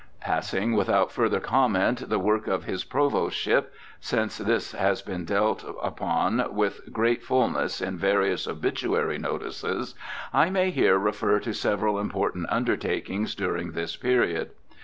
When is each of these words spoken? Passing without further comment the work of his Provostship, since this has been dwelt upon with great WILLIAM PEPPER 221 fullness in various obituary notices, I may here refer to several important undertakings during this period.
Passing 0.21 0.73
without 0.75 1.11
further 1.11 1.39
comment 1.39 2.09
the 2.09 2.17
work 2.17 2.47
of 2.47 2.63
his 2.63 2.83
Provostship, 2.83 3.71
since 3.99 4.39
this 4.39 4.71
has 4.71 5.03
been 5.03 5.25
dwelt 5.25 5.63
upon 5.79 6.37
with 6.55 6.91
great 6.91 7.29
WILLIAM 7.29 7.51
PEPPER 7.53 7.53
221 7.67 7.77
fullness 7.77 7.81
in 7.81 7.97
various 7.99 8.47
obituary 8.47 9.19
notices, 9.19 9.93
I 10.33 10.49
may 10.49 10.71
here 10.71 10.97
refer 10.97 11.39
to 11.41 11.53
several 11.53 11.99
important 11.99 12.47
undertakings 12.49 13.35
during 13.35 13.73
this 13.73 13.95
period. 13.95 14.49